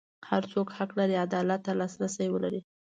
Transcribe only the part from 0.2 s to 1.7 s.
هر څوک حق لري عدالت